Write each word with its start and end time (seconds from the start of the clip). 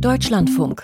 Deutschlandfunk. 0.00 0.82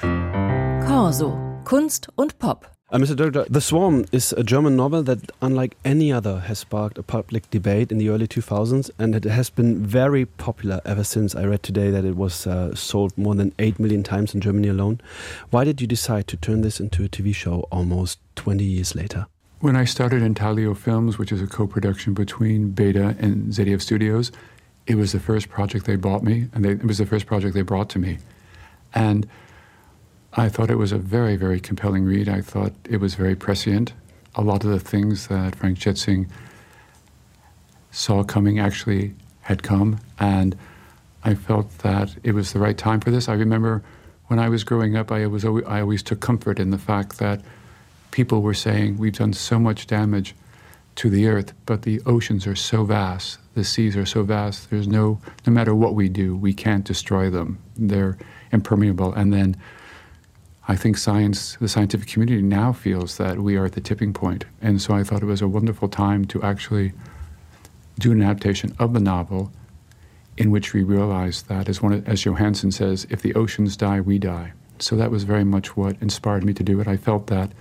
Corso. 0.86 1.38
Kunst 1.64 2.08
und 2.16 2.38
Pop. 2.38 2.66
Uh, 2.90 2.96
Mr. 2.96 3.14
Director, 3.14 3.44
The 3.48 3.60
Swarm 3.60 4.06
is 4.10 4.32
a 4.32 4.42
German 4.42 4.74
novel 4.74 5.02
that, 5.02 5.30
unlike 5.42 5.76
any 5.84 6.10
other, 6.10 6.40
has 6.40 6.60
sparked 6.60 6.96
a 6.96 7.02
public 7.02 7.48
debate 7.50 7.92
in 7.92 7.98
the 7.98 8.08
early 8.08 8.26
2000s, 8.26 8.90
and 8.98 9.14
it 9.14 9.24
has 9.24 9.50
been 9.50 9.84
very 9.84 10.24
popular 10.24 10.80
ever 10.86 11.04
since. 11.04 11.34
I 11.34 11.44
read 11.44 11.62
today 11.62 11.90
that 11.90 12.06
it 12.06 12.16
was 12.16 12.46
uh, 12.46 12.74
sold 12.74 13.16
more 13.18 13.34
than 13.34 13.52
8 13.58 13.78
million 13.78 14.02
times 14.02 14.34
in 14.34 14.40
Germany 14.40 14.68
alone. 14.68 14.98
Why 15.50 15.64
did 15.64 15.82
you 15.82 15.86
decide 15.86 16.26
to 16.28 16.38
turn 16.38 16.62
this 16.62 16.80
into 16.80 17.04
a 17.04 17.08
TV 17.08 17.34
show 17.34 17.66
almost 17.70 18.18
20 18.36 18.64
years 18.64 18.94
later? 18.94 19.26
When 19.60 19.76
I 19.76 19.84
started 19.84 20.22
Intaglio 20.22 20.72
Films, 20.72 21.18
which 21.18 21.32
is 21.32 21.42
a 21.42 21.46
co 21.46 21.66
production 21.66 22.14
between 22.14 22.70
Beta 22.70 23.14
and 23.18 23.52
ZDF 23.52 23.82
Studios, 23.82 24.32
it 24.86 24.94
was 24.94 25.12
the 25.12 25.20
first 25.20 25.50
project 25.50 25.84
they 25.84 25.96
bought 25.96 26.22
me, 26.22 26.48
and 26.54 26.64
they, 26.64 26.70
it 26.70 26.86
was 26.86 26.98
the 26.98 27.06
first 27.06 27.26
project 27.26 27.54
they 27.54 27.62
brought 27.62 27.90
to 27.90 27.98
me. 27.98 28.18
And 28.94 29.26
I 30.34 30.48
thought 30.48 30.70
it 30.70 30.78
was 30.78 30.92
a 30.92 30.98
very, 30.98 31.36
very 31.36 31.60
compelling 31.60 32.04
read. 32.04 32.28
I 32.28 32.40
thought 32.40 32.72
it 32.88 32.98
was 32.98 33.14
very 33.14 33.34
prescient. 33.34 33.92
A 34.34 34.42
lot 34.42 34.64
of 34.64 34.70
the 34.70 34.80
things 34.80 35.28
that 35.28 35.54
Frank 35.56 35.78
Schätzing 35.78 36.28
saw 37.90 38.24
coming 38.24 38.58
actually 38.58 39.14
had 39.42 39.62
come, 39.62 40.00
and 40.18 40.56
I 41.24 41.34
felt 41.34 41.78
that 41.78 42.16
it 42.22 42.32
was 42.32 42.52
the 42.52 42.58
right 42.58 42.78
time 42.78 43.00
for 43.00 43.10
this. 43.10 43.28
I 43.28 43.34
remember 43.34 43.82
when 44.28 44.38
I 44.38 44.48
was 44.48 44.64
growing 44.64 44.96
up, 44.96 45.12
I, 45.12 45.26
was 45.26 45.44
always, 45.44 45.64
I 45.66 45.82
always 45.82 46.02
took 46.02 46.20
comfort 46.20 46.58
in 46.58 46.70
the 46.70 46.78
fact 46.78 47.18
that 47.18 47.42
people 48.10 48.40
were 48.40 48.54
saying, 48.54 48.96
We've 48.96 49.16
done 49.16 49.34
so 49.34 49.58
much 49.58 49.86
damage 49.86 50.34
to 50.96 51.10
the 51.10 51.26
earth, 51.26 51.52
but 51.66 51.82
the 51.82 52.00
oceans 52.06 52.46
are 52.46 52.56
so 52.56 52.84
vast, 52.84 53.38
the 53.54 53.64
seas 53.64 53.96
are 53.96 54.06
so 54.06 54.22
vast, 54.22 54.70
there's 54.70 54.88
no, 54.88 55.20
no 55.46 55.52
matter 55.52 55.74
what 55.74 55.94
we 55.94 56.08
do, 56.08 56.34
we 56.36 56.54
can't 56.54 56.84
destroy 56.84 57.28
them. 57.28 57.58
They're 57.76 58.16
impermeable. 58.52 59.12
And 59.12 59.32
then 59.32 59.56
I 60.68 60.76
think 60.76 60.96
science, 60.96 61.56
the 61.60 61.68
scientific 61.68 62.08
community 62.08 62.42
now 62.42 62.72
feels 62.72 63.16
that 63.16 63.40
we 63.40 63.56
are 63.56 63.64
at 63.64 63.72
the 63.72 63.80
tipping 63.80 64.12
point. 64.12 64.44
And 64.60 64.80
so 64.80 64.94
I 64.94 65.02
thought 65.02 65.22
it 65.22 65.26
was 65.26 65.42
a 65.42 65.48
wonderful 65.48 65.88
time 65.88 66.24
to 66.26 66.42
actually 66.42 66.92
do 67.98 68.12
an 68.12 68.22
adaptation 68.22 68.74
of 68.78 68.92
the 68.92 69.00
novel 69.00 69.52
in 70.36 70.50
which 70.50 70.72
we 70.72 70.82
realized 70.82 71.48
that, 71.48 71.68
as, 71.68 71.82
one, 71.82 72.04
as 72.06 72.22
Johanson 72.22 72.70
says, 72.70 73.06
if 73.10 73.22
the 73.22 73.34
oceans 73.34 73.76
die, 73.76 74.00
we 74.00 74.18
die. 74.18 74.52
So 74.78 74.96
that 74.96 75.10
was 75.10 75.24
very 75.24 75.44
much 75.44 75.76
what 75.76 75.96
inspired 76.00 76.44
me 76.44 76.54
to 76.54 76.62
do 76.62 76.80
it. 76.80 76.88
I 76.88 76.96
felt 76.96 77.26
that 77.26 77.52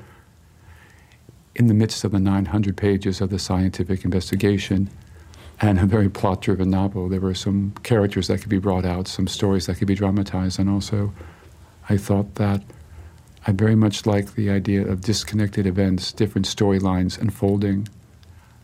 in 1.56 1.67
the 1.67 1.73
midst 1.73 2.03
of 2.03 2.12
the 2.12 2.19
900 2.19 2.78
pages 2.78 3.19
of 3.19 3.30
the 3.30 3.39
scientific 3.39 4.06
investigation 4.06 4.89
and 5.62 5.80
a 5.80 5.86
very 5.86 6.09
plot 6.09 6.42
driven 6.42 6.72
novel, 6.72 7.08
there 7.08 7.20
were 7.20 7.36
some 7.36 7.73
characters 7.84 8.28
that 8.28 8.40
could 8.40 8.50
be 8.50 8.58
brought 8.58 8.84
out, 8.84 9.08
some 9.08 9.28
stories 9.28 9.68
that 9.68 9.78
could 9.78 9.88
be 9.88 9.94
dramatized, 9.94 10.59
and 10.59 10.70
also 10.70 11.14
I 11.88 11.98
thought 11.98 12.36
that 12.36 12.64
I 13.45 13.52
very 13.52 13.76
much 13.76 14.06
like 14.06 14.34
the 14.34 14.50
idea 14.50 14.86
of 14.88 15.02
disconnected 15.02 15.68
events, 15.68 16.12
different 16.12 16.48
storylines 16.48 17.20
unfolding 17.20 17.88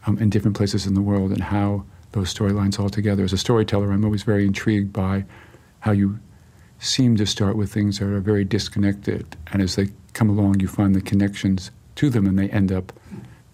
um, 0.05 0.17
in 0.17 0.29
different 0.29 0.57
places 0.57 0.87
in 0.87 0.95
the 0.95 1.01
world, 1.01 1.31
and 1.31 1.41
how 1.41 1.85
those 2.13 2.33
storylines 2.33 2.79
all 2.79 2.89
together. 2.89 3.23
As 3.23 3.33
a 3.33 3.37
storyteller, 3.37 3.91
I'm 3.91 4.03
always 4.03 4.23
very 4.23 4.45
intrigued 4.45 4.91
by 4.91 5.25
how 5.81 5.91
you 5.91 6.19
seem 6.79 7.15
to 7.17 7.25
start 7.25 7.55
with 7.55 7.71
things 7.71 7.99
that 7.99 8.05
are 8.05 8.19
very 8.19 8.43
disconnected, 8.43 9.37
and 9.51 9.61
as 9.61 9.75
they 9.75 9.89
come 10.13 10.29
along, 10.29 10.61
you 10.61 10.67
find 10.67 10.95
the 10.95 11.01
connections 11.01 11.69
to 11.95 12.09
them, 12.09 12.25
and 12.25 12.39
they 12.39 12.49
end 12.49 12.71
up 12.71 12.91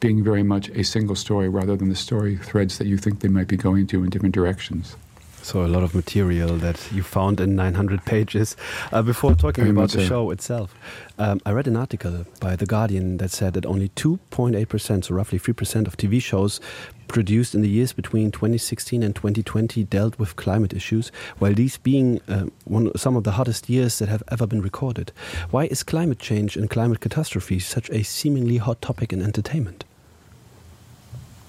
being 0.03 0.21
very 0.21 0.43
much 0.43 0.67
a 0.71 0.83
single 0.83 1.15
story 1.15 1.47
rather 1.47 1.77
than 1.77 1.87
the 1.87 1.95
story 1.95 2.35
threads 2.35 2.77
that 2.77 2.87
you 2.87 2.97
think 2.97 3.21
they 3.21 3.29
might 3.29 3.47
be 3.47 3.55
going 3.55 3.87
to 3.87 4.03
in 4.03 4.09
different 4.09 4.35
directions. 4.35 4.97
So 5.41 5.65
a 5.65 5.67
lot 5.67 5.81
of 5.81 5.95
material 5.95 6.57
that 6.57 6.91
you 6.91 7.03
found 7.03 7.39
in 7.39 7.55
900 7.55 8.03
pages. 8.03 8.57
Uh, 8.91 9.01
before 9.01 9.33
talking 9.33 9.69
about 9.69 9.91
the 9.91 10.05
show 10.05 10.29
itself, 10.31 10.75
um, 11.19 11.39
I 11.45 11.51
read 11.51 11.67
an 11.67 11.77
article 11.77 12.25
by 12.41 12.57
The 12.57 12.65
Guardian 12.65 13.15
that 13.17 13.31
said 13.31 13.53
that 13.53 13.65
only 13.65 13.89
2.8%, 13.89 15.05
so 15.05 15.15
roughly 15.15 15.39
3% 15.39 15.87
of 15.87 15.95
TV 15.95 16.21
shows 16.21 16.59
produced 17.07 17.55
in 17.55 17.61
the 17.61 17.69
years 17.69 17.93
between 17.93 18.29
2016 18.29 19.03
and 19.03 19.15
2020 19.15 19.85
dealt 19.85 20.19
with 20.19 20.35
climate 20.35 20.73
issues, 20.73 21.13
while 21.39 21.53
these 21.53 21.77
being 21.77 22.19
uh, 22.27 22.47
one, 22.65 22.91
some 22.97 23.15
of 23.15 23.23
the 23.23 23.31
hottest 23.31 23.69
years 23.69 23.99
that 23.99 24.09
have 24.09 24.23
ever 24.29 24.45
been 24.45 24.61
recorded. 24.61 25.13
Why 25.51 25.65
is 25.65 25.81
climate 25.81 26.19
change 26.19 26.57
and 26.57 26.69
climate 26.69 26.99
catastrophe 26.99 27.59
such 27.59 27.89
a 27.89 28.03
seemingly 28.03 28.57
hot 28.57 28.81
topic 28.81 29.13
in 29.13 29.21
entertainment? 29.21 29.85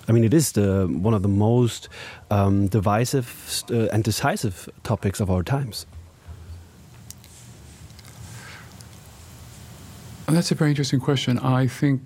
I 0.09 0.13
mean, 0.13 0.25
it 0.25 0.35
is 0.35 0.53
the 0.53 0.87
one 0.87 1.15
of 1.15 1.23
the 1.23 1.29
most 1.29 1.89
um, 2.31 2.69
divisive 2.69 3.65
uh, 3.71 3.89
and 3.93 4.05
decisive 4.05 4.69
topics 4.83 5.21
of 5.21 5.31
our 5.31 5.43
times. 5.43 5.87
That's 10.27 10.51
a 10.51 10.55
very 10.55 10.71
interesting 10.71 11.01
question. 11.01 11.39
I 11.39 11.67
think 11.67 12.01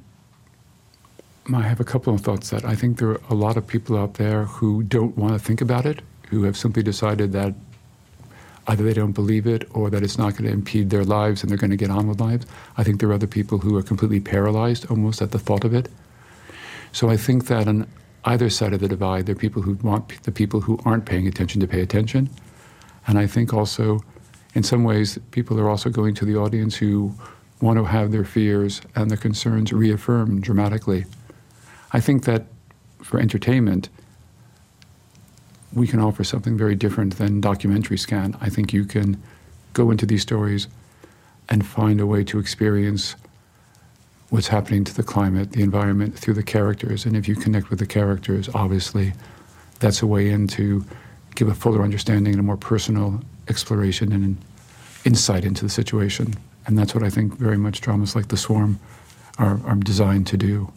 I 1.55 1.63
have 1.63 1.81
a 1.81 1.85
couple 1.85 2.13
of 2.13 2.21
thoughts 2.21 2.51
that 2.51 2.65
I 2.65 2.75
think 2.75 2.99
there 2.99 3.11
are 3.11 3.21
a 3.31 3.35
lot 3.35 3.57
of 3.57 3.67
people 3.67 3.97
out 3.97 4.15
there 4.15 4.45
who 4.45 4.83
don't 4.83 5.17
want 5.17 5.33
to 5.33 5.39
think 5.39 5.61
about 5.61 5.87
it, 5.87 6.03
who 6.29 6.43
have 6.43 6.57
simply 6.57 6.83
decided 6.83 7.33
that 7.33 7.55
either 8.67 8.85
they 8.85 8.93
don't 8.93 9.13
believe 9.13 9.47
it 9.47 9.67
or 9.73 9.89
that 9.89 10.03
it's 10.03 10.19
not 10.19 10.33
going 10.33 10.45
to 10.45 10.53
impede 10.53 10.91
their 10.91 11.05
lives 11.05 11.43
and 11.43 11.51
they're 11.51 11.57
going 11.57 11.71
to 11.71 11.77
get 11.77 11.91
on 11.91 12.07
with 12.07 12.21
lives. 12.21 12.45
I 12.77 12.85
think 12.85 13.01
there 13.01 13.09
are 13.09 13.15
other 13.15 13.27
people 13.27 13.59
who 13.59 13.77
are 13.77 13.83
completely 13.83 14.21
paralyzed 14.21 14.91
almost 14.91 15.23
at 15.23 15.31
the 15.31 15.39
thought 15.39 15.65
of 15.65 15.73
it. 15.73 15.89
So 16.93 17.11
I 17.11 17.17
think 17.17 17.47
that 17.47 17.69
on 17.69 17.87
either 18.25 18.51
side 18.51 18.73
of 18.73 18.81
the 18.81 18.89
divide, 18.89 19.27
there 19.27 19.35
are 19.35 19.39
people 19.39 19.63
who 19.63 19.75
want 19.75 20.23
the 20.23 20.33
people 20.33 20.61
who 20.61 20.79
aren't 20.85 21.07
paying 21.07 21.27
attention 21.27 21.61
to 21.61 21.67
pay 21.67 21.81
attention. 21.81 22.31
And 23.07 23.19
I 23.19 23.27
think 23.27 23.55
also, 23.55 24.01
in 24.55 24.63
some 24.63 24.85
ways, 24.85 25.19
people 25.31 25.59
are 25.61 25.69
also 25.69 25.91
going 25.91 26.15
to 26.15 26.25
the 26.25 26.37
audience 26.37 26.77
who 26.77 27.15
want 27.61 27.79
to 27.79 27.85
have 27.85 28.13
their 28.13 28.25
fears 28.25 28.81
and 28.95 29.11
their 29.11 29.19
concerns 29.19 29.73
reaffirmed 29.73 30.43
dramatically. 30.43 31.07
I 31.93 32.01
think 32.01 32.25
that 32.25 32.47
for 33.03 33.19
entertainment, 33.19 33.89
we 35.73 35.87
can 35.87 36.01
offer 36.01 36.25
something 36.25 36.57
very 36.57 36.75
different 36.75 37.19
than 37.19 37.41
documentary 37.41 37.99
scan. 37.99 38.37
I 38.41 38.49
think 38.49 38.73
you 38.73 38.85
can 38.85 39.23
go 39.73 39.91
into 39.91 40.07
these 40.07 40.23
stories 40.23 40.69
and 41.49 41.67
find 41.67 42.01
a 42.01 42.07
way 42.07 42.25
to 42.25 42.39
experience 42.39 43.17
what's 44.31 44.49
happening 44.49 44.85
to 44.85 44.95
the 44.95 45.03
climate, 45.03 45.53
the 45.53 45.63
environment 45.63 46.19
through 46.19 46.35
the 46.35 46.43
characters. 46.43 47.07
And 47.07 47.17
if 47.17 47.27
you 47.27 47.35
connect 47.35 47.71
with 47.71 47.79
the 47.79 47.87
characters, 47.87 48.49
obviously, 48.55 49.15
that's 49.81 50.03
a 50.03 50.07
way 50.07 50.29
in 50.29 50.49
to 50.49 50.85
give 51.35 51.49
a 51.49 51.55
fuller 51.55 51.83
understanding 51.83 52.35
and 52.35 52.41
a 52.41 52.43
more 52.43 52.57
personal 52.57 53.21
exploration 53.49 54.13
and 54.13 54.37
insight 55.05 55.45
into 55.45 55.65
the 55.65 55.71
situation. 55.71 56.35
And 56.67 56.79
that's 56.79 56.95
what 56.95 57.03
I 57.03 57.11
think 57.11 57.39
very 57.39 57.57
much 57.57 57.81
dramas 57.81 58.15
like 58.15 58.29
The 58.29 58.37
Swarm 58.37 58.79
are, 59.39 59.61
are 59.65 59.77
designed 59.77 60.27
to 60.29 60.37
do. 60.37 60.71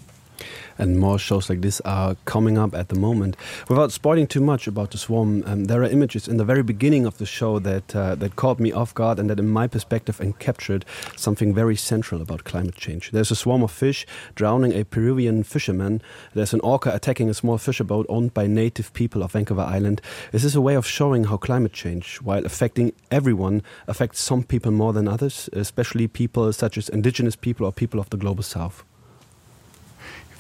And 0.78 1.00
more 1.00 1.20
shows 1.20 1.50
like 1.50 1.62
this 1.62 1.82
are 1.82 2.16
coming 2.26 2.58
up 2.58 2.74
at 2.74 2.90
the 2.90 2.96
moment. 2.96 3.38
Without 3.70 3.92
spoiling 3.92 4.28
too 4.28 4.42
much 4.42 4.68
about 4.68 4.92
the 4.92 4.98
swarm, 4.98 5.44
um, 5.46 5.66
there 5.66 5.82
are 5.82 5.90
images 5.90 6.28
in 6.28 6.38
the 6.38 6.46
very 6.46 6.64
beginning 6.64 7.06
of 7.06 7.18
the 7.18 7.26
show 7.26 7.60
that 7.60 7.96
uh, 7.96 8.16
that 8.16 8.36
caught 8.36 8.60
me 8.60 8.72
off 8.72 8.94
guard 8.94 9.20
and 9.20 9.30
that, 9.30 9.40
in 9.40 9.48
my 9.48 9.68
perspective, 9.68 10.18
encaptured 10.20 10.84
something 11.16 11.54
very 11.54 11.76
central 11.76 12.22
about 12.22 12.44
climate 12.44 12.76
change. 12.76 13.12
There's 13.12 13.32
a 13.32 13.36
swarm 13.36 13.64
of 13.64 13.72
fish 13.72 14.06
drowning 14.36 14.74
a 14.74 14.84
Peruvian 14.84 15.44
fisherman. 15.44 16.02
There's 16.34 16.54
an 16.54 16.62
orca 16.62 16.94
attacking 16.94 17.30
a 17.30 17.34
small 17.34 17.58
fisher 17.58 17.84
boat 17.84 18.06
owned 18.10 18.34
by 18.34 18.48
native 18.48 18.94
people 18.94 19.24
of 19.24 19.32
Vancouver 19.34 19.62
Island. 19.62 20.02
Is 20.34 20.44
this 20.44 20.56
a 20.56 20.62
way 20.62 20.76
of 20.76 20.86
showing 20.86 21.26
how 21.26 21.38
climate 21.38 21.74
change, 21.74 22.18
while 22.18 22.46
affecting 22.46 22.94
everyone, 23.10 23.62
affects 23.88 24.20
some 24.20 24.44
people 24.44 24.72
more 24.72 24.94
than 24.94 25.08
others, 25.08 25.50
especially 25.54 26.08
people 26.08 26.52
such 26.54 26.78
as 26.78 26.90
indigenous 26.90 27.36
people 27.36 27.66
or 27.66 27.72
people 27.72 28.00
of 28.00 28.10
the 28.10 28.18
global 28.18 28.44
south? 28.44 28.84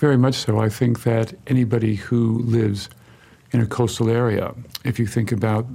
Very 0.01 0.17
much 0.17 0.33
so. 0.33 0.59
I 0.59 0.67
think 0.67 1.03
that 1.03 1.35
anybody 1.45 1.93
who 1.93 2.39
lives 2.39 2.89
in 3.51 3.61
a 3.61 3.67
coastal 3.67 4.09
area, 4.09 4.55
if 4.83 4.97
you 4.97 5.05
think 5.05 5.31
about 5.31 5.67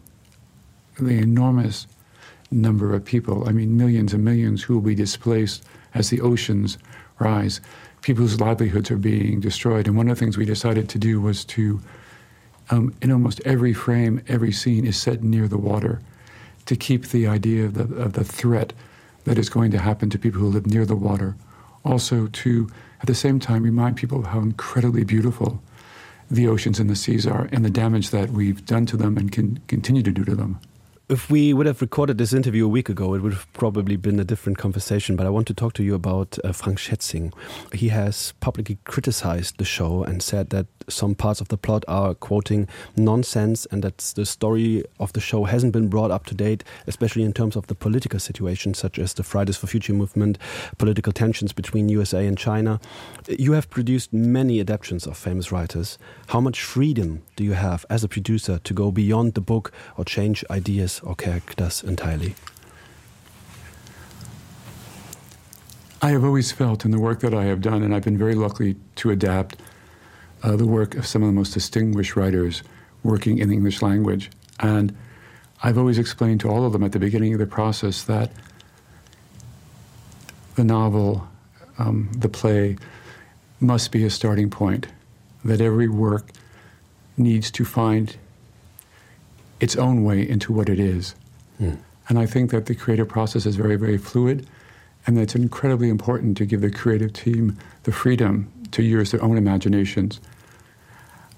the 0.99 1.19
enormous 1.19 1.87
number 2.51 2.93
of 2.93 3.05
people, 3.05 3.49
I 3.49 3.53
mean, 3.53 3.77
millions 3.77 4.13
and 4.13 4.25
millions 4.25 4.65
who 4.65 4.75
will 4.75 4.81
be 4.81 4.97
displaced 4.97 5.63
as 5.95 6.11
the 6.11 6.21
oceans 6.21 6.77
rise, 7.21 7.61
people's 8.03 8.41
livelihoods 8.41 8.91
are 8.91 8.97
being 8.97 9.39
destroyed. 9.39 9.87
And 9.87 9.97
one 9.97 10.09
of 10.09 10.19
the 10.19 10.25
things 10.25 10.37
we 10.37 10.45
decided 10.45 10.89
to 10.89 10.99
do 10.99 11.21
was 11.21 11.45
to, 11.45 11.81
um, 12.71 12.97
in 13.01 13.13
almost 13.13 13.41
every 13.45 13.73
frame, 13.73 14.25
every 14.27 14.51
scene 14.51 14.85
is 14.85 15.01
set 15.01 15.23
near 15.23 15.47
the 15.47 15.57
water 15.57 16.01
to 16.65 16.75
keep 16.75 17.07
the 17.07 17.29
idea 17.29 17.67
of 17.67 17.75
the, 17.75 17.95
of 17.95 18.15
the 18.15 18.25
threat 18.25 18.73
that 19.23 19.39
is 19.39 19.49
going 19.49 19.71
to 19.71 19.79
happen 19.79 20.11
to 20.11 20.19
people 20.19 20.41
who 20.41 20.49
live 20.49 20.67
near 20.67 20.85
the 20.85 20.97
water. 20.97 21.37
Also, 21.85 22.27
to 22.27 22.69
at 23.07 23.09
the 23.09 23.15
same 23.15 23.39
time 23.39 23.63
remind 23.63 23.97
people 23.97 24.19
of 24.19 24.27
how 24.27 24.41
incredibly 24.41 25.05
beautiful 25.05 25.63
the 26.29 26.49
oceans 26.49 26.81
and 26.81 26.91
the 26.91 26.97
seas 26.97 27.25
are 27.25 27.49
and 27.53 27.65
the 27.65 27.71
damage 27.71 28.11
that 28.11 28.31
we've 28.31 28.67
done 28.67 28.85
to 28.85 28.97
them 28.97 29.17
and 29.17 29.31
can 29.31 29.61
continue 29.69 30.03
to 30.03 30.11
do 30.11 30.25
to 30.25 30.35
them. 30.35 30.59
if 31.09 31.31
we 31.31 31.55
would 31.55 31.67
have 31.67 31.81
recorded 31.81 32.19
this 32.19 32.33
interview 32.33 32.65
a 32.65 32.69
week 32.69 32.89
ago, 32.89 33.15
it 33.15 33.23
would 33.23 33.33
have 33.33 33.47
probably 33.53 33.95
been 33.95 34.19
a 34.19 34.25
different 34.25 34.59
conversation. 34.59 35.15
But 35.15 35.25
I 35.25 35.31
want 35.31 35.47
to 35.47 35.55
talk 35.55 35.73
to 35.75 35.85
you 35.85 35.95
about 35.95 36.37
uh, 36.43 36.51
Frank 36.51 36.79
Schätzing. 36.79 37.33
He 37.73 37.91
has 37.91 38.33
publicly 38.41 38.79
criticized 38.83 39.59
the 39.59 39.65
show 39.65 40.03
and 40.03 40.21
said 40.21 40.51
that 40.51 40.67
some 40.89 41.15
parts 41.15 41.41
of 41.41 41.49
the 41.49 41.57
plot 41.57 41.85
are 41.89 42.15
quoting 42.15 42.69
nonsense 42.97 43.67
and 43.71 43.83
that 43.85 43.99
the 44.17 44.27
story 44.27 44.85
of 44.99 45.13
the 45.13 45.21
show 45.21 45.45
hasn't 45.45 45.73
been 45.73 45.89
brought 45.89 46.11
up 46.11 46.27
to 46.27 46.35
date, 46.35 46.65
especially 46.87 47.23
in 47.23 47.33
terms 47.33 47.57
of 47.57 47.67
the 47.67 47.75
political 47.75 48.21
situation, 48.21 48.75
such 48.75 48.99
as 48.99 49.15
the 49.15 49.23
Fridays 49.23 49.57
for 49.57 49.67
Future 49.67 49.93
movement, 49.93 50.39
political 50.79 51.13
tensions 51.13 51.53
between 51.53 51.89
USA 51.89 52.27
and 52.27 52.39
China. 52.39 52.81
You 53.29 53.53
have 53.53 53.71
produced 53.71 54.13
many 54.13 54.61
adaptations 54.61 55.07
of 55.07 55.17
famous 55.17 55.53
writers. 55.53 55.99
How 56.29 56.41
much 56.41 56.63
freedom 56.63 57.23
do 57.37 57.45
you 57.45 57.53
have 57.53 57.87
as 57.89 58.05
a 58.05 58.09
producer 58.09 58.59
to 58.59 58.75
go 58.75 58.91
beyond 58.91 59.35
the 59.35 59.41
book 59.41 59.73
or 59.97 60.05
change 60.05 60.45
ideas? 60.51 60.97
or 61.03 61.15
characters 61.15 61.83
entirely? 61.83 62.35
I 66.03 66.11
have 66.11 66.25
always 66.25 66.53
felt 66.53 66.85
in 66.85 66.91
the 66.91 67.01
work 67.01 67.21
that 67.21 67.35
I 67.35 67.45
have 67.45 67.61
done, 67.61 67.83
and 67.83 67.95
I've 67.95 68.05
been 68.05 68.19
very 68.19 68.35
lucky 68.35 68.77
to 68.97 69.11
adapt 69.11 69.57
uh, 70.43 70.57
the 70.57 70.67
work 70.67 70.95
of 70.95 71.07
some 71.07 71.23
of 71.23 71.29
the 71.29 71.33
most 71.33 71.55
distinguished 71.55 72.17
writers 72.17 72.63
working 73.03 73.39
in 73.39 73.49
the 73.49 73.55
English 73.55 73.83
language. 73.83 74.31
And 74.61 74.97
I've 75.63 75.79
always 75.79 75.99
explained 75.99 76.41
to 76.41 76.49
all 76.49 76.65
of 76.67 76.73
them 76.73 76.83
at 76.83 76.93
the 76.93 76.99
beginning 76.99 77.33
of 77.33 77.39
the 77.39 77.47
process 77.47 78.05
that 78.05 78.31
the 80.55 80.65
novel, 80.65 81.29
um, 81.79 82.11
the 82.17 82.29
play, 82.29 82.77
must 83.61 83.91
be 83.93 84.05
a 84.05 84.11
starting 84.11 84.51
point, 84.51 84.87
that 85.45 85.61
every 85.61 85.89
work 85.89 86.31
needs 87.17 87.51
to 87.51 87.65
find 87.65 88.17
its 89.61 89.77
own 89.77 90.05
way 90.05 90.27
into 90.29 90.53
what 90.53 90.69
it 90.69 90.79
is. 90.79 91.15
Mm. 91.61 91.79
And 92.09 92.19
I 92.19 92.27
think 92.27 92.51
that 92.51 92.67
the 92.67 92.75
creative 92.75 93.09
process 93.09 93.47
is 93.47 93.57
very, 93.57 93.77
very 93.77 93.99
fluid, 93.99 94.47
and 95.07 95.17
that 95.17 95.23
it's 95.23 95.35
incredibly 95.35 95.89
important 95.89 96.37
to 96.39 96.45
give 96.45 96.61
the 96.61 96.71
creative 96.71 97.13
team 97.13 97.57
the 97.85 97.93
freedom 97.93 98.51
to 98.73 98.83
use 98.83 99.11
their 99.11 99.23
own 99.23 99.37
imaginations. 99.37 100.21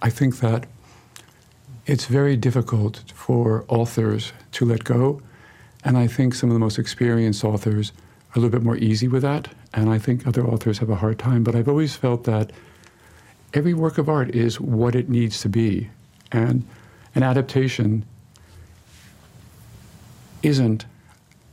I 0.02 0.10
think 0.10 0.38
that 0.40 0.66
it's 1.86 2.06
very 2.06 2.36
difficult 2.36 3.02
for 3.14 3.64
authors 3.68 4.32
to 4.52 4.64
let 4.64 4.84
go, 4.84 5.22
and 5.84 5.96
I 5.96 6.06
think 6.06 6.34
some 6.34 6.50
of 6.50 6.54
the 6.54 6.60
most 6.60 6.78
experienced 6.78 7.44
authors 7.44 7.92
are 8.34 8.38
a 8.38 8.40
little 8.40 8.50
bit 8.50 8.62
more 8.62 8.76
easy 8.76 9.08
with 9.08 9.22
that, 9.22 9.48
and 9.72 9.88
I 9.88 9.98
think 9.98 10.26
other 10.26 10.46
authors 10.46 10.78
have 10.78 10.90
a 10.90 10.96
hard 10.96 11.18
time. 11.18 11.42
But 11.44 11.54
I've 11.54 11.68
always 11.68 11.96
felt 11.96 12.24
that 12.24 12.52
every 13.54 13.74
work 13.74 13.98
of 13.98 14.08
art 14.08 14.34
is 14.34 14.60
what 14.60 14.94
it 14.94 15.08
needs 15.08 15.40
to 15.40 15.48
be. 15.48 15.90
And 16.30 16.66
an 17.14 17.22
adaptation 17.22 18.04
isn't 20.42 20.84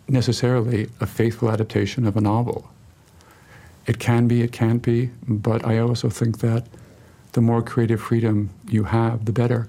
necessarily 0.07 0.89
a 0.99 1.07
faithful 1.07 1.49
adaptation 1.49 2.05
of 2.05 2.17
a 2.17 2.21
novel. 2.21 2.69
It 3.87 3.99
can 3.99 4.27
be, 4.27 4.41
it 4.41 4.51
can't 4.51 4.81
be, 4.81 5.11
but 5.27 5.65
I 5.65 5.77
also 5.77 6.09
think 6.09 6.39
that 6.39 6.67
the 7.33 7.41
more 7.41 7.61
creative 7.61 8.01
freedom 8.01 8.49
you 8.67 8.85
have, 8.85 9.25
the 9.25 9.31
better. 9.31 9.67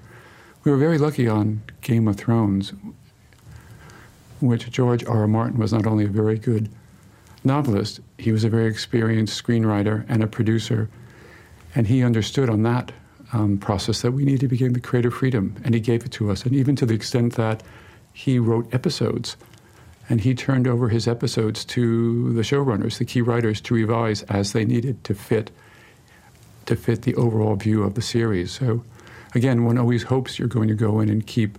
We 0.63 0.71
were 0.71 0.77
very 0.77 0.97
lucky 0.97 1.27
on 1.27 1.61
Game 1.81 2.07
of 2.07 2.15
Thrones, 2.15 2.73
which 4.41 4.69
George 4.71 5.05
R. 5.05 5.21
R. 5.21 5.27
Martin 5.27 5.59
was 5.59 5.73
not 5.73 5.85
only 5.85 6.05
a 6.05 6.09
very 6.09 6.37
good 6.37 6.69
novelist, 7.43 7.99
he 8.17 8.31
was 8.31 8.43
a 8.43 8.49
very 8.49 8.65
experienced 8.65 9.41
screenwriter 9.41 10.05
and 10.09 10.23
a 10.23 10.27
producer, 10.27 10.89
and 11.75 11.87
he 11.87 12.03
understood 12.03 12.49
on 12.49 12.63
that 12.63 12.91
um, 13.33 13.57
process 13.57 14.01
that 14.01 14.11
we 14.11 14.25
need 14.25 14.39
to 14.39 14.47
begin 14.47 14.73
the 14.73 14.79
creative 14.79 15.13
freedom, 15.13 15.55
and 15.63 15.73
he 15.73 15.79
gave 15.79 16.05
it 16.05 16.11
to 16.13 16.31
us. 16.31 16.43
And 16.43 16.55
even 16.55 16.75
to 16.77 16.85
the 16.85 16.95
extent 16.95 17.33
that 17.33 17.61
he 18.13 18.39
wrote 18.39 18.73
episodes, 18.73 19.37
and 20.09 20.21
he 20.21 20.33
turned 20.33 20.67
over 20.67 20.89
his 20.89 21.07
episodes 21.07 21.65
to 21.65 22.33
the 22.33 22.41
showrunners, 22.41 22.97
the 22.97 23.05
key 23.05 23.21
writers, 23.21 23.59
to 23.61 23.73
revise 23.73 24.23
as 24.23 24.53
they 24.53 24.65
needed 24.65 25.03
to 25.03 25.13
fit 25.13 25.51
to 26.65 26.75
fit 26.75 27.03
the 27.03 27.15
overall 27.15 27.55
view 27.55 27.83
of 27.83 27.93
the 27.93 28.01
series. 28.01 28.51
So, 28.51 28.83
again, 29.33 29.63
one 29.63 29.77
always 29.77 30.03
hopes 30.03 30.37
you're 30.37 30.49
going 30.49 30.67
to 30.67 30.75
go 30.75 30.99
in 30.99 31.07
and 31.07 31.25
keep 31.25 31.57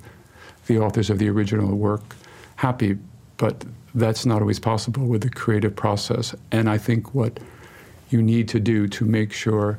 the 0.67 0.79
authors 0.79 1.09
of 1.09 1.19
the 1.19 1.31
original 1.31 1.75
work 1.75 2.15
happy, 2.57 2.99
but 3.39 3.65
that's 3.95 4.27
not 4.27 4.43
always 4.43 4.61
possible 4.61 5.07
with 5.07 5.23
the 5.23 5.31
creative 5.31 5.75
process. 5.75 6.35
And 6.53 6.69
I 6.69 6.77
think 6.77 7.15
what 7.15 7.41
you 8.11 8.21
need 8.21 8.49
to 8.49 8.61
do 8.61 8.87
to 8.89 9.05
make 9.07 9.33
sure 9.33 9.79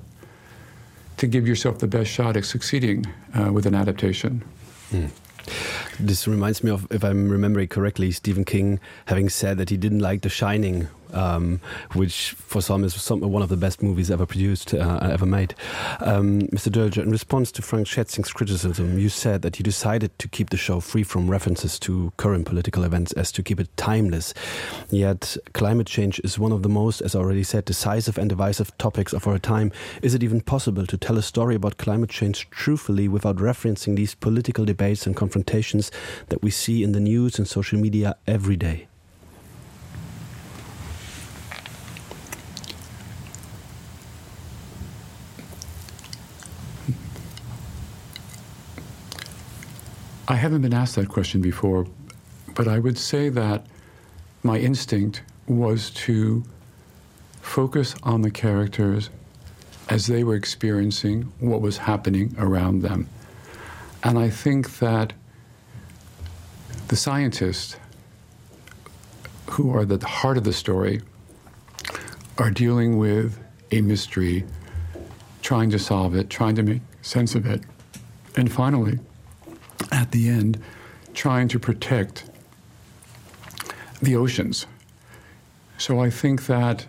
to 1.18 1.27
give 1.27 1.48
yourself 1.48 1.77
the 1.77 1.88
best 1.88 2.10
shot 2.10 2.36
at 2.36 2.45
succeeding 2.45 3.06
uh, 3.36 3.51
with 3.54 3.66
an 3.66 3.75
adaptation. 3.75 4.44
Mm. 4.92 5.12
This 6.01 6.30
reminds 6.30 6.63
me 6.63 6.72
of, 6.72 6.88
if 6.92 7.04
I'm 7.04 7.30
remembering 7.30 7.68
correctly, 7.68 8.12
Stephen 8.12 8.46
King 8.46 8.80
having 9.07 9.28
said 9.28 9.57
that 9.57 9.69
he 9.69 9.75
didn't 9.75 10.00
like 10.00 10.22
The 10.22 10.30
Shining 10.30 10.88
um, 11.14 11.62
which 11.94 12.32
for 12.32 12.62
some 12.62 12.84
is 12.84 12.94
some, 12.94 13.22
one 13.22 13.42
of 13.42 13.50
the 13.50 13.58
best 13.58 13.82
movies 13.82 14.12
ever 14.12 14.26
produced, 14.26 14.74
uh, 14.74 15.00
ever 15.02 15.26
made. 15.26 15.56
Um, 16.00 16.42
Mr. 16.54 16.72
Doelger, 16.72 17.02
in 17.02 17.12
response 17.12 17.52
to 17.54 17.62
Frank 17.62 17.88
Schätzing's 17.88 18.32
criticism, 18.32 18.98
you 18.98 19.10
said 19.10 19.42
that 19.42 19.60
you 19.60 19.64
decided 19.64 20.18
to 20.20 20.28
keep 20.28 20.50
the 20.50 20.58
show 20.58 20.80
free 20.80 21.04
from 21.04 21.30
references 21.30 21.80
to 21.80 22.12
current 22.18 22.46
political 22.46 22.84
events 22.84 23.12
as 23.14 23.32
to 23.32 23.44
keep 23.44 23.60
it 23.60 23.76
timeless. 23.78 24.34
Yet 24.90 25.38
climate 25.54 25.88
change 25.88 26.20
is 26.24 26.38
one 26.38 26.52
of 26.52 26.64
the 26.64 26.70
most, 26.70 27.02
as 27.02 27.16
I 27.16 27.20
already 27.20 27.44
said, 27.44 27.66
decisive 27.66 28.18
and 28.18 28.30
divisive 28.30 28.78
topics 28.78 29.14
of 29.14 29.28
our 29.28 29.40
time. 29.40 29.72
Is 30.02 30.14
it 30.14 30.24
even 30.24 30.42
possible 30.42 30.86
to 30.86 30.98
tell 30.98 31.18
a 31.18 31.22
story 31.22 31.56
about 31.56 31.78
climate 31.78 32.10
change 32.10 32.50
truthfully 32.50 33.08
without 33.08 33.38
referencing 33.38 33.96
these 33.96 34.16
political 34.16 34.66
debates 34.66 35.06
and 35.06 35.16
confrontations 35.16 35.92
that 36.28 36.42
we 36.42 36.52
see 36.52 36.84
in 36.84 36.92
the 36.92 37.00
news 37.00 37.38
and 37.38 37.48
social 37.48 37.80
media 37.80 38.16
every 38.28 38.58
day? 38.58 38.89
I 50.31 50.36
haven't 50.36 50.62
been 50.62 50.76
asked 50.76 50.96
that 50.98 51.10
question 51.10 51.42
before, 51.42 51.88
but 52.54 52.68
I 52.68 52.78
would 52.78 53.00
say 53.00 53.30
that 53.30 53.66
my 54.44 54.60
instinct 54.60 55.24
was 55.48 55.90
to 56.06 56.44
focus 57.42 57.96
on 58.04 58.22
the 58.22 58.30
characters 58.30 59.10
as 59.90 60.06
they 60.06 60.24
were 60.24 60.36
experiencing 60.36 61.34
what 61.40 61.62
was 61.62 61.78
happening 61.80 62.36
around 62.38 62.84
them. 62.84 63.10
And 64.04 64.20
I 64.20 64.30
think 64.30 64.78
that 64.78 65.14
the 66.90 66.96
scientists 66.96 67.78
who 69.50 69.74
are 69.74 69.81
at 69.81 69.90
the 69.90 70.08
heart 70.08 70.38
of 70.38 70.44
the 70.44 70.54
story 70.54 71.02
are 72.38 72.52
dealing 72.52 73.00
with 73.00 73.40
a 73.72 73.81
mystery, 73.81 74.46
trying 75.42 75.72
to 75.72 75.80
solve 75.80 76.14
it, 76.14 76.30
trying 76.30 76.54
to 76.54 76.62
make 76.62 76.81
sense 77.02 77.34
of 77.34 77.48
it. 77.48 77.64
And 78.36 78.52
finally, 78.52 79.00
at 79.92 80.12
the 80.12 80.30
end 80.30 80.62
trying 81.14 81.48
to 81.50 81.60
protect 81.60 82.30
the 84.02 84.16
oceans. 84.16 84.66
So 85.78 86.00
I 86.00 86.10
think 86.10 86.45
that 86.48 86.86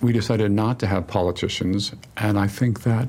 we 0.00 0.12
decided 0.12 0.50
not 0.50 0.78
to 0.80 0.86
have 0.86 1.06
politicians, 1.06 1.94
and 2.16 2.38
I 2.38 2.46
think 2.46 2.82
that 2.82 3.08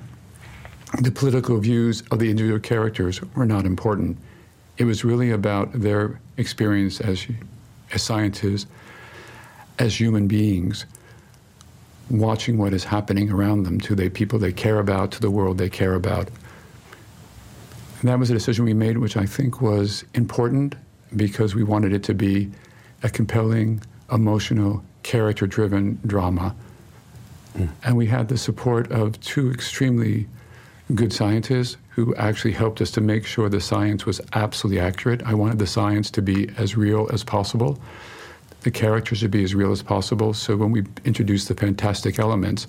the 1.01 1.11
political 1.11 1.57
views 1.57 2.03
of 2.11 2.19
the 2.19 2.29
individual 2.29 2.59
characters 2.59 3.21
were 3.35 3.45
not 3.45 3.65
important. 3.65 4.17
It 4.77 4.85
was 4.85 5.03
really 5.03 5.31
about 5.31 5.73
their 5.73 6.19
experience 6.37 7.01
as, 7.01 7.27
as 7.91 8.01
scientists, 8.01 8.67
as 9.79 9.99
human 9.99 10.27
beings, 10.27 10.85
watching 12.09 12.57
what 12.57 12.73
is 12.73 12.85
happening 12.85 13.31
around 13.31 13.63
them 13.63 13.79
to 13.81 13.95
the 13.95 14.09
people 14.09 14.39
they 14.39 14.53
care 14.53 14.79
about, 14.79 15.11
to 15.11 15.21
the 15.21 15.31
world 15.31 15.57
they 15.57 15.69
care 15.69 15.95
about. 15.95 16.29
And 18.05 18.11
that 18.11 18.19
was 18.19 18.29
a 18.29 18.33
decision 18.33 18.65
we 18.65 18.75
made, 18.75 18.99
which 18.99 19.17
I 19.17 19.25
think 19.25 19.61
was 19.61 20.05
important 20.13 20.75
because 21.15 21.55
we 21.55 21.63
wanted 21.63 21.91
it 21.91 22.03
to 22.03 22.13
be 22.13 22.51
a 23.01 23.09
compelling, 23.09 23.81
emotional, 24.11 24.83
character 25.01 25.47
driven 25.47 25.99
drama. 26.05 26.55
Mm. 27.57 27.69
And 27.83 27.97
we 27.97 28.05
had 28.05 28.27
the 28.27 28.37
support 28.37 28.91
of 28.91 29.19
two 29.21 29.49
extremely 29.49 30.27
good 30.93 31.13
scientists 31.13 31.77
who 31.89 32.13
actually 32.13 32.51
helped 32.51 32.79
us 32.79 32.91
to 32.91 33.01
make 33.01 33.25
sure 33.25 33.49
the 33.49 33.59
science 33.59 34.05
was 34.05 34.21
absolutely 34.33 34.79
accurate. 34.79 35.23
I 35.23 35.33
wanted 35.33 35.57
the 35.57 35.65
science 35.65 36.11
to 36.11 36.21
be 36.21 36.51
as 36.57 36.77
real 36.77 37.09
as 37.11 37.23
possible, 37.23 37.79
the 38.61 38.69
characters 38.69 39.21
to 39.21 39.29
be 39.29 39.43
as 39.43 39.55
real 39.55 39.71
as 39.71 39.81
possible. 39.81 40.35
So 40.35 40.55
when 40.57 40.69
we 40.69 40.83
introduced 41.05 41.47
the 41.47 41.55
fantastic 41.55 42.19
elements, 42.19 42.67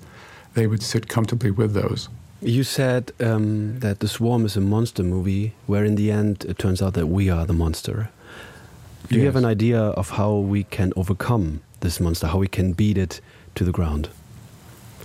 they 0.55 0.65
would 0.65 0.81
sit 0.81 1.07
comfortably 1.07 1.51
with 1.51 1.75
those. 1.75 2.09
You 2.41 2.63
said 2.63 3.13
um, 3.19 3.79
that 3.79 3.99
The 3.99 4.07
Swarm 4.07 4.45
is 4.45 4.55
a 4.55 4.61
monster 4.61 5.01
movie, 5.01 5.53
where 5.65 5.83
in 5.83 5.95
the 5.95 6.11
end 6.11 6.45
it 6.45 6.59
turns 6.59 6.83
out 6.83 6.93
that 6.93 7.07
we 7.07 7.29
are 7.31 7.47
the 7.47 7.53
monster. 7.53 8.09
Do 9.07 9.15
yes. 9.15 9.21
you 9.21 9.25
have 9.25 9.35
an 9.35 9.45
idea 9.45 9.79
of 9.79 10.11
how 10.11 10.35
we 10.35 10.63
can 10.63 10.93
overcome 10.95 11.61
this 11.79 11.99
monster, 11.99 12.27
how 12.27 12.37
we 12.37 12.47
can 12.47 12.73
beat 12.73 12.97
it 12.97 13.21
to 13.55 13.63
the 13.63 13.71
ground? 13.71 14.09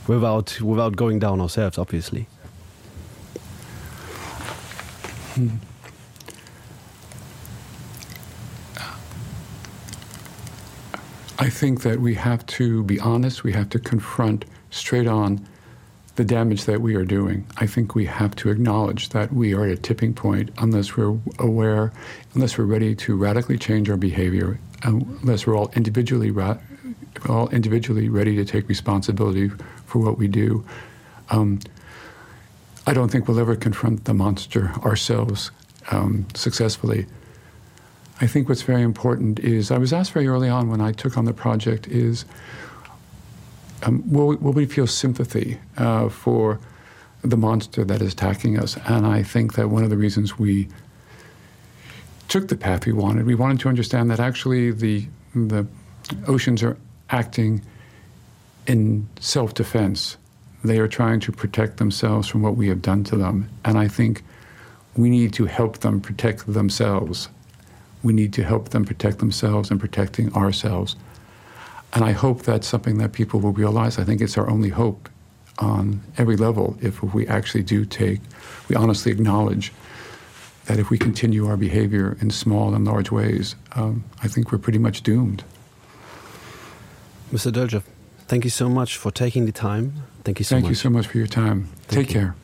Without, 0.06 0.60
without 0.60 0.96
going 0.96 1.20
down 1.20 1.40
ourselves, 1.40 1.78
obviously. 1.78 2.26
Hmm. 5.34 5.48
I 11.38 11.48
think 11.48 11.82
that 11.82 11.98
we 11.98 12.14
have 12.14 12.44
to 12.46 12.82
be 12.84 13.00
honest, 13.00 13.42
we 13.42 13.52
have 13.52 13.70
to 13.70 13.78
confront 13.78 14.44
straight 14.70 15.06
on 15.06 15.46
the 16.16 16.24
damage 16.24 16.64
that 16.66 16.80
we 16.80 16.94
are 16.94 17.04
doing. 17.04 17.46
I 17.56 17.66
think 17.66 17.94
we 17.94 18.04
have 18.06 18.36
to 18.36 18.50
acknowledge 18.50 19.10
that 19.10 19.32
we 19.32 19.54
are 19.54 19.64
at 19.64 19.70
a 19.70 19.76
tipping 19.76 20.12
point 20.12 20.50
unless 20.58 20.96
we're 20.96 21.18
aware, 21.38 21.92
unless 22.34 22.58
we're 22.58 22.64
ready 22.64 22.94
to 22.96 23.16
radically 23.16 23.56
change 23.56 23.88
our 23.88 23.96
behavior, 23.96 24.58
unless 24.82 25.46
we're 25.46 25.56
all 25.56 25.70
individually 25.74 26.30
ra- 26.30 26.58
all 27.28 27.48
individually 27.50 28.08
ready 28.08 28.36
to 28.36 28.44
take 28.44 28.68
responsibility 28.68 29.48
for 29.86 30.00
what 30.00 30.18
we 30.18 30.28
do. 30.28 30.64
Um, 31.30 31.60
I 32.86 32.92
don't 32.92 33.10
think 33.10 33.28
we'll 33.28 33.38
ever 33.38 33.56
confront 33.56 34.04
the 34.04 34.14
monster 34.14 34.72
ourselves 34.84 35.50
um, 35.90 36.26
successfully. 36.34 37.06
I 38.20 38.26
think 38.26 38.48
what's 38.48 38.62
very 38.62 38.82
important 38.82 39.40
is 39.40 39.70
I 39.70 39.78
was 39.78 39.92
asked 39.92 40.12
very 40.12 40.26
early 40.26 40.48
on 40.48 40.68
when 40.68 40.80
I 40.80 40.92
took 40.92 41.16
on 41.16 41.24
the 41.24 41.32
project 41.32 41.88
is 41.88 42.24
um, 43.82 44.02
will, 44.10 44.36
will, 44.36 44.52
we 44.52 44.66
feel 44.66 44.86
sympathy 44.86 45.58
uh, 45.76 46.08
for 46.08 46.58
the 47.22 47.36
monster 47.36 47.84
that 47.84 48.02
is 48.02 48.12
attacking 48.12 48.58
us? 48.58 48.76
And 48.86 49.06
I 49.06 49.22
think 49.22 49.54
that 49.54 49.68
one 49.68 49.84
of 49.84 49.90
the 49.90 49.96
reasons 49.96 50.38
we 50.38 50.68
took 52.28 52.48
the 52.48 52.56
path 52.56 52.86
we 52.86 52.92
wanted, 52.92 53.26
we 53.26 53.34
wanted 53.34 53.60
to 53.60 53.68
understand 53.68 54.10
that 54.10 54.20
actually 54.20 54.70
the 54.70 55.06
the 55.34 55.66
oceans 56.26 56.62
are 56.62 56.76
acting 57.08 57.62
in 58.66 59.08
self-defense. 59.20 60.18
They 60.62 60.78
are 60.78 60.88
trying 60.88 61.20
to 61.20 61.32
protect 61.32 61.78
themselves 61.78 62.28
from 62.28 62.42
what 62.42 62.56
we 62.56 62.68
have 62.68 62.82
done 62.82 63.04
to 63.04 63.16
them, 63.16 63.48
and 63.64 63.78
I 63.78 63.88
think 63.88 64.22
we 64.96 65.08
need 65.08 65.32
to 65.34 65.46
help 65.46 65.78
them 65.78 66.00
protect 66.00 66.52
themselves. 66.52 67.28
We 68.02 68.12
need 68.12 68.32
to 68.34 68.44
help 68.44 68.70
them 68.70 68.84
protect 68.84 69.18
themselves 69.18 69.70
and 69.70 69.80
protecting 69.80 70.32
ourselves. 70.34 70.96
And 71.94 72.04
I 72.04 72.12
hope 72.12 72.42
that's 72.42 72.66
something 72.66 72.98
that 72.98 73.12
people 73.12 73.40
will 73.40 73.52
realize. 73.52 73.98
I 73.98 74.04
think 74.04 74.20
it's 74.20 74.38
our 74.38 74.48
only 74.48 74.70
hope 74.70 75.08
on 75.58 76.02
every 76.16 76.36
level 76.36 76.76
if 76.80 77.02
we 77.02 77.26
actually 77.28 77.62
do 77.62 77.84
take, 77.84 78.20
we 78.68 78.76
honestly 78.76 79.12
acknowledge 79.12 79.72
that 80.66 80.78
if 80.78 80.90
we 80.90 80.98
continue 80.98 81.46
our 81.46 81.56
behavior 81.56 82.16
in 82.20 82.30
small 82.30 82.74
and 82.74 82.84
large 82.84 83.10
ways, 83.10 83.56
um, 83.72 84.04
I 84.22 84.28
think 84.28 84.52
we're 84.52 84.58
pretty 84.58 84.78
much 84.78 85.02
doomed. 85.02 85.44
Mr. 87.32 87.52
Doelger, 87.52 87.82
thank 88.28 88.44
you 88.44 88.50
so 88.50 88.68
much 88.68 88.96
for 88.96 89.10
taking 89.10 89.46
the 89.46 89.52
time. 89.52 90.04
Thank 90.24 90.38
you 90.38 90.44
so 90.44 90.56
thank 90.56 90.64
much. 90.64 90.68
Thank 90.68 90.70
you 90.70 90.74
so 90.76 90.90
much 90.90 91.06
for 91.06 91.18
your 91.18 91.26
time. 91.26 91.68
Thank 91.88 92.06
Take 92.06 92.14
you. 92.14 92.20
care. 92.20 92.36